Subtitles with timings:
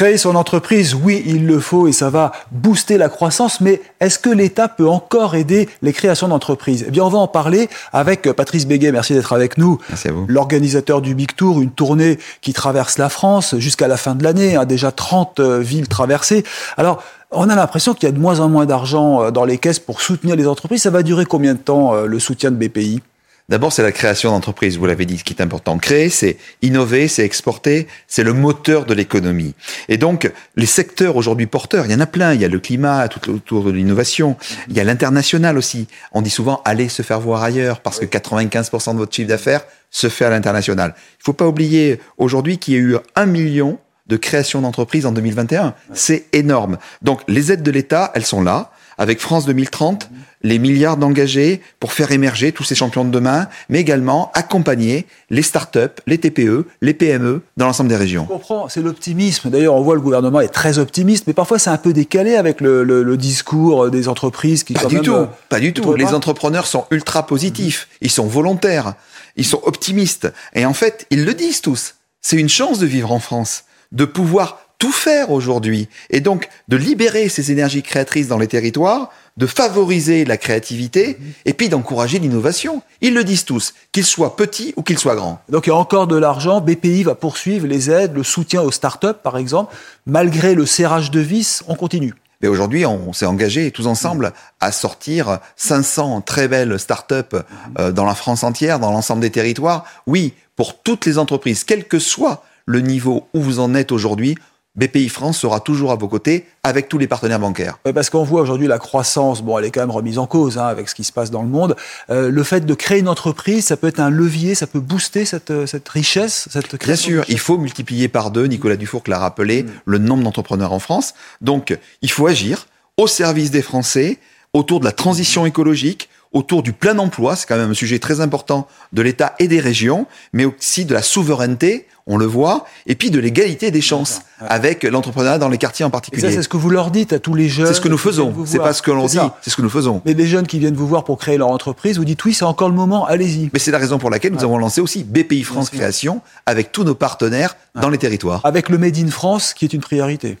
[0.00, 4.18] Créer son entreprise, oui, il le faut et ça va booster la croissance, mais est-ce
[4.18, 6.86] que l'État peut encore aider les créations d'entreprises?
[6.88, 8.92] Eh bien, on va en parler avec Patrice Béguet.
[8.92, 9.78] Merci d'être avec nous.
[9.90, 10.24] Merci à vous.
[10.26, 14.56] L'organisateur du Big Tour, une tournée qui traverse la France jusqu'à la fin de l'année,
[14.56, 16.44] hein, déjà 30 euh, villes traversées.
[16.78, 19.58] Alors, on a l'impression qu'il y a de moins en moins d'argent euh, dans les
[19.58, 20.80] caisses pour soutenir les entreprises.
[20.80, 23.02] Ça va durer combien de temps, euh, le soutien de BPI
[23.50, 24.78] D'abord, c'est la création d'entreprises.
[24.78, 25.76] Vous l'avez dit, ce qui est important.
[25.76, 29.56] Créer, c'est innover, c'est exporter, c'est le moteur de l'économie.
[29.88, 32.32] Et donc, les secteurs aujourd'hui porteurs, il y en a plein.
[32.32, 34.36] Il y a le climat, tout autour de l'innovation.
[34.68, 35.88] Il y a l'international aussi.
[36.12, 39.62] On dit souvent, allez se faire voir ailleurs, parce que 95% de votre chiffre d'affaires
[39.90, 40.94] se fait à l'international.
[41.18, 45.12] Il faut pas oublier aujourd'hui qu'il y a eu un million de création d'entreprises en
[45.12, 45.74] 2021.
[45.92, 46.78] C'est énorme.
[47.02, 48.70] Donc, les aides de l'État, elles sont là.
[49.00, 50.10] Avec France 2030,
[50.42, 55.40] les milliards d'engagés pour faire émerger tous ces champions de demain, mais également accompagner les
[55.40, 58.24] startups, les TPE, les PME dans l'ensemble des régions.
[58.28, 59.48] Je comprends, c'est l'optimisme.
[59.48, 62.60] D'ailleurs, on voit le gouvernement est très optimiste, mais parfois c'est un peu décalé avec
[62.60, 65.94] le, le- le discours des entreprises qui Pas du même, tout, euh, pas du tout.
[65.94, 68.92] Les pas entrepreneurs sont ultra positifs, ils sont volontaires,
[69.36, 70.30] ils sont optimistes.
[70.54, 71.94] Et en fait, ils le disent tous.
[72.20, 75.88] C'est une chance de vivre en France, de pouvoir tout faire aujourd'hui.
[76.08, 81.52] Et donc, de libérer ces énergies créatrices dans les territoires, de favoriser la créativité, et
[81.52, 82.82] puis d'encourager l'innovation.
[83.02, 85.40] Ils le disent tous, qu'ils soient petits ou qu'ils soient grands.
[85.50, 86.60] Donc il y a encore de l'argent.
[86.62, 89.76] BPI va poursuivre les aides, le soutien aux startups, par exemple.
[90.06, 92.14] Malgré le serrage de vis, on continue.
[92.40, 97.36] Mais aujourd'hui, on s'est engagé tous ensemble à sortir 500 très belles startups
[97.78, 99.84] euh, dans la France entière, dans l'ensemble des territoires.
[100.06, 104.36] Oui, pour toutes les entreprises, quel que soit le niveau où vous en êtes aujourd'hui,
[104.76, 107.78] BPI France sera toujours à vos côtés avec tous les partenaires bancaires.
[107.84, 110.58] Ouais, Parce qu'on voit aujourd'hui la croissance, bon, elle est quand même remise en cause
[110.58, 111.74] hein, avec ce qui se passe dans le monde.
[112.08, 115.24] Euh, le fait de créer une entreprise, ça peut être un levier, ça peut booster
[115.24, 118.76] cette, euh, cette richesse, cette Bien création de sûr, il faut multiplier par deux, Nicolas
[118.76, 121.14] Dufour l'a rappelé, le nombre d'entrepreneurs en France.
[121.40, 122.66] Donc, il faut agir
[122.96, 124.18] au service des Français,
[124.52, 128.20] autour de la transition écologique, autour du plein emploi, c'est quand même un sujet très
[128.20, 132.96] important de l'État et des régions, mais aussi de la souveraineté, on le voit, et
[132.96, 136.32] puis de l'égalité des chances avec l'entrepreneuriat dans les quartiers en Et ça, particulier.
[136.32, 137.66] c'est ce que vous leur dites à tous les jeunes.
[137.66, 139.70] C'est ce que nous faisons, c'est pas ce que l'on dit, c'est ce que nous
[139.70, 140.02] faisons.
[140.04, 142.44] Mais les jeunes qui viennent vous voir pour créer leur entreprise, vous dites oui, c'est
[142.44, 143.48] encore le moment, allez-y.
[143.52, 146.82] Mais c'est la raison pour laquelle nous avons lancé aussi BPI France Création avec tous
[146.82, 148.40] nos partenaires dans les territoires.
[148.44, 150.38] Avec le Made in France qui est une priorité.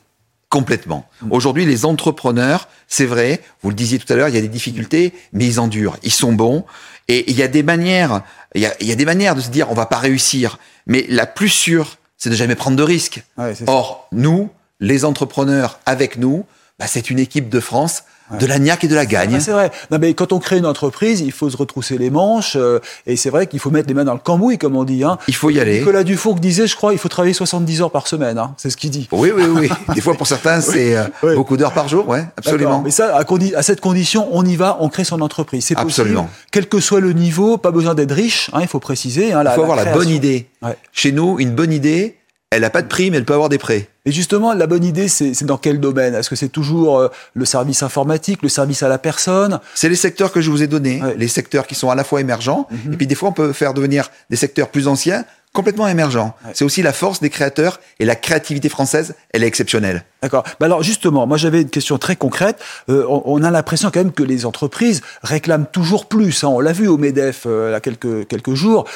[0.50, 1.08] Complètement.
[1.30, 4.48] Aujourd'hui, les entrepreneurs, c'est vrai, vous le disiez tout à l'heure, il y a des
[4.48, 6.64] difficultés, mais ils endurent, ils sont bons.
[7.06, 8.22] Et il y a des manières,
[8.56, 10.58] il y a, il y a des manières de se dire, on va pas réussir.
[10.88, 13.22] Mais la plus sûre, c'est de jamais prendre de risques.
[13.38, 13.70] Ouais, c'est ça.
[13.70, 14.50] Or, nous,
[14.80, 16.44] les entrepreneurs, avec nous,
[16.80, 18.04] bah, c'est une équipe de France,
[18.38, 19.34] de la niaque et de la gagne.
[19.36, 19.70] Ah, c'est vrai.
[19.90, 22.54] Non, mais quand on crée une entreprise, il faut se retrousser les manches.
[22.56, 25.02] euh, et c'est vrai qu'il faut mettre les mains dans le cambouis, comme on dit.
[25.02, 25.18] Hein.
[25.28, 25.80] Il faut y aller.
[25.80, 28.38] Nicolas Dufour disait, je crois, il faut travailler 70 heures par semaine.
[28.38, 28.54] Hein.
[28.56, 29.08] C'est ce qu'il dit.
[29.10, 29.68] Oui, oui, oui.
[29.94, 31.34] Des fois, pour certains, c'est euh, Oui.
[31.34, 32.82] beaucoup d'heures par jour, ouais, absolument.
[32.84, 35.64] Mais ça, à, cette condition, on y va, on crée son entreprise.
[35.64, 35.90] C'est possible.
[35.90, 36.30] Absolument.
[36.52, 39.32] Quel que soit le niveau, pas besoin d'être riche, hein, il faut préciser.
[39.32, 40.46] Hein, Il faut avoir la bonne idée.
[40.62, 40.76] Ouais.
[40.92, 42.19] Chez nous, une bonne idée,
[42.50, 43.88] elle n'a pas de prix, mais elle peut avoir des prêts.
[44.06, 46.14] Et justement, la bonne idée, c'est dans quel domaine?
[46.14, 49.60] Est-ce que c'est toujours euh, le service informatique, le service à la personne?
[49.74, 51.14] C'est les secteurs que je vous ai donnés, Ouais.
[51.16, 53.72] les secteurs qui sont à la fois émergents, et puis des fois on peut faire
[53.72, 56.36] devenir des secteurs plus anciens complètement émergents.
[56.54, 60.04] C'est aussi la force des créateurs et la créativité française, elle est exceptionnelle.
[60.22, 60.44] D'accord.
[60.60, 62.60] Bah alors justement, moi j'avais une question très concrète.
[62.88, 66.44] Euh, on, on a l'impression quand même que les entreprises réclament toujours plus.
[66.44, 66.48] hein.
[66.48, 68.86] On l'a vu au Medef euh, il y a quelques quelques jours.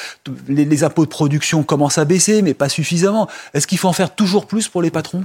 [0.49, 3.29] Les, les impôts de production commencent à baisser, mais pas suffisamment.
[3.53, 5.25] Est-ce qu'il faut en faire toujours plus pour les patrons?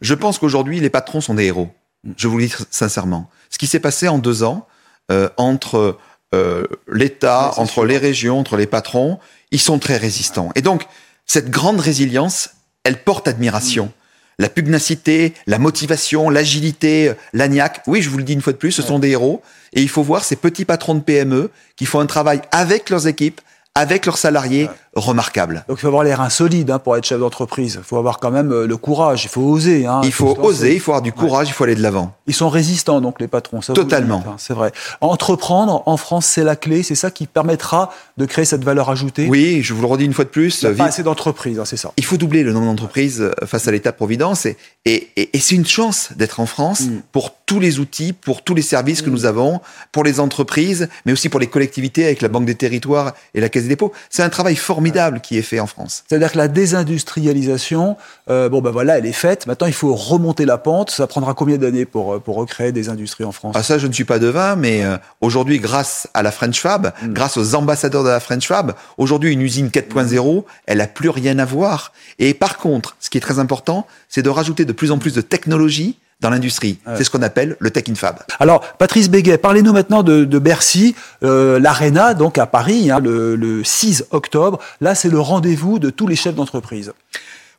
[0.00, 1.68] Je pense qu'aujourd'hui, les patrons sont des héros.
[2.16, 3.28] Je vous le dis sincèrement.
[3.50, 4.66] Ce qui s'est passé en deux ans
[5.12, 5.98] euh, entre
[6.34, 7.84] euh, l'État, entre sûr.
[7.84, 9.18] les régions, entre les patrons,
[9.50, 10.50] ils sont très résistants.
[10.54, 10.86] Et donc,
[11.26, 12.50] cette grande résilience,
[12.84, 13.92] elle porte admiration.
[14.38, 17.82] La pugnacité, la motivation, l'agilité, euh, l'agnac.
[17.86, 19.42] Oui, je vous le dis une fois de plus, ce sont des héros.
[19.72, 23.06] Et il faut voir ces petits patrons de PME qui font un travail avec leurs
[23.06, 23.40] équipes,
[23.74, 25.64] avec leurs salariés, remarquable.
[25.68, 27.76] Donc il faut avoir l'air insolide hein, pour être chef d'entreprise.
[27.80, 29.86] Il faut avoir quand même euh, le courage, il faut oser.
[29.86, 32.12] Hein, il faut oser, il faut avoir du courage, il faut aller de l'avant.
[32.26, 33.62] Ils sont résistants donc les patrons.
[33.62, 34.24] Ça Totalement.
[34.26, 34.72] Hein, c'est vrai.
[35.00, 39.28] Entreprendre en France, c'est la clé, c'est ça qui permettra de créer cette valeur ajoutée.
[39.28, 40.62] Oui, je vous le redis une fois de plus.
[40.62, 41.92] Il n'y a pas assez d'entreprises, hein, c'est ça.
[41.96, 44.56] Il faut doubler le nombre d'entreprises euh, face à l'État-providence et,
[44.86, 47.02] et, et, c'est une chance d'être en France mm.
[47.12, 49.12] pour tous les outils, pour tous les services que mm.
[49.12, 49.60] nous avons,
[49.92, 53.48] pour les entreprises, mais aussi pour les collectivités avec la Banque des Territoires et la
[53.48, 53.92] Caisse des dépôts.
[54.08, 54.79] C'est un travail formidable
[55.22, 56.04] qui est fait en France.
[56.08, 57.96] C'est-à-dire que la désindustrialisation,
[58.28, 59.46] euh, bon ben voilà, elle est faite.
[59.46, 60.90] Maintenant, il faut remonter la pente.
[60.90, 63.54] Ça prendra combien d'années pour, euh, pour recréer des industries en France?
[63.56, 66.92] Ah ça, je ne suis pas devin, mais euh, aujourd'hui, grâce à la French Fab,
[67.02, 67.12] mm.
[67.12, 71.38] grâce aux ambassadeurs de la French Fab, aujourd'hui, une usine 4.0, elle n'a plus rien
[71.38, 71.92] à voir.
[72.18, 75.14] Et par contre, ce qui est très important, c'est de rajouter de plus en plus
[75.14, 76.78] de technologies dans l'industrie.
[76.96, 78.18] C'est ce qu'on appelle le Tech in Fab.
[78.38, 83.36] Alors, Patrice Béguet, parlez-nous maintenant de, de Bercy, euh, l'Arena, donc à Paris, hein, le,
[83.36, 84.58] le 6 octobre.
[84.80, 86.92] Là, c'est le rendez-vous de tous les chefs d'entreprise.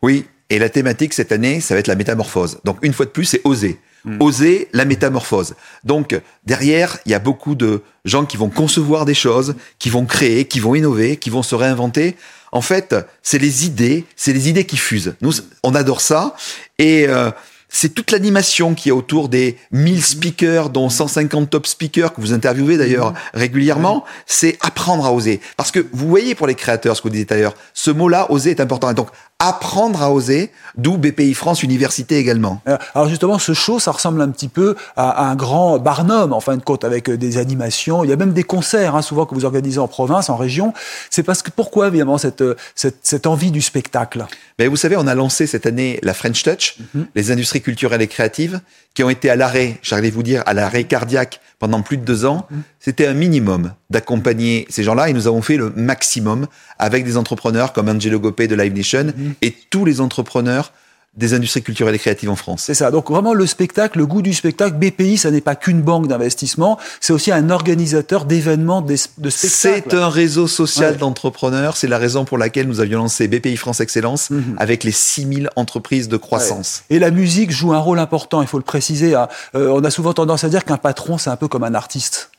[0.02, 2.60] Oui, et la thématique cette année, ça va être la métamorphose.
[2.66, 3.80] Donc, une fois de plus, c'est oser.
[4.04, 4.18] Hmm.
[4.20, 5.54] Oser la métamorphose.
[5.84, 10.06] Donc, derrière, il y a beaucoup de gens qui vont concevoir des choses, qui vont
[10.06, 12.16] créer, qui vont innover, qui vont se réinventer.
[12.52, 15.16] En fait, c'est les idées, c'est les idées qui fusent.
[15.22, 15.32] Nous,
[15.64, 16.36] on adore ça.
[16.80, 17.32] Et euh,
[17.72, 22.34] c'est toute l'animation qui est autour des 1000 speakers, dont 150 top speakers que vous
[22.34, 24.04] interviewez d'ailleurs régulièrement.
[24.26, 25.40] C'est apprendre à oser.
[25.56, 28.52] Parce que vous voyez pour les créateurs, ce que vous disiez d'ailleurs, ce mot-là, oser,
[28.52, 28.92] est important.
[28.92, 29.08] Et donc,
[29.42, 32.62] apprendre à oser, d'où BPI France Université également.
[32.68, 36.40] Euh, alors justement, ce show, ça ressemble un petit peu à un grand Barnum, en
[36.40, 38.04] fin de compte, avec euh, des animations.
[38.04, 40.74] Il y a même des concerts, hein, souvent que vous organisez en province, en région.
[41.10, 44.26] C'est parce que pourquoi, évidemment, cette, euh, cette, cette envie du spectacle?
[44.60, 47.08] Mais Vous savez, on a lancé cette année la French Touch, mhm.
[47.16, 48.62] les industries culturelles et créatives,
[48.94, 52.26] qui ont été à l'arrêt, j'allais vous dire, à l'arrêt cardiaque pendant plus de deux
[52.26, 52.46] ans.
[52.52, 52.62] Mhm.
[52.80, 56.48] C'était un minimum d'accompagner ces gens-là et nous avons fait le maximum
[56.80, 59.34] avec des entrepreneurs comme Angelo Gopé de Live Nation mhm.
[59.42, 60.72] et tous les entrepreneurs
[61.18, 62.64] des industries culturelles et créatives en France.
[62.66, 62.90] C'est ça.
[62.90, 64.78] Donc vraiment le spectacle, le goût du spectacle.
[64.78, 69.34] BPI, ça n'est pas qu'une banque d'investissement, c'est aussi un organisateur d'événements de spectacles.
[69.34, 71.76] C'est un réseau social d'entrepreneurs.
[71.76, 74.56] C'est la raison pour laquelle nous avions lancé BPI France Excellence mhm.
[74.58, 76.84] avec les 6000 entreprises de croissance.
[76.90, 79.14] Et la musique joue un rôle important, il faut le préciser.
[79.14, 79.28] Hein.
[79.54, 82.31] Euh, on a souvent tendance à dire qu'un patron, c'est un peu comme un artiste.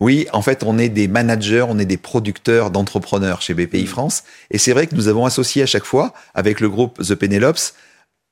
[0.00, 3.86] Oui, en fait, on est des managers, on est des producteurs d'entrepreneurs chez BPI mhm.
[3.86, 4.24] France.
[4.50, 7.74] Et c'est vrai que nous avons associé à chaque fois, avec le groupe The Penelopes,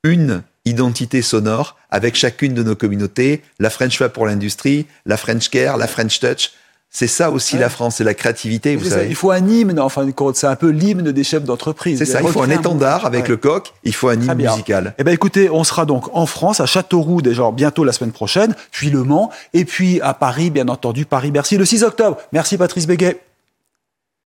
[0.03, 5.50] une identité sonore avec chacune de nos communautés, la French Fab pour l'industrie, la French
[5.50, 6.53] Care, la French Touch.
[6.90, 9.08] C'est ça aussi la France, c'est la créativité, vous savez.
[9.08, 11.99] il faut un hymne, enfin, c'est un peu l'hymne des chefs d'entreprise.
[11.99, 14.94] C'est ça, il faut un étendard avec le coq, il faut un hymne musical.
[14.99, 18.55] Eh ben, écoutez, on sera donc en France, à Châteauroux, déjà bientôt la semaine prochaine,
[18.70, 22.17] puis Le Mans, et puis à Paris, bien entendu, Paris-Bercy, le 6 octobre.
[22.32, 23.20] Merci Patrice Béguet.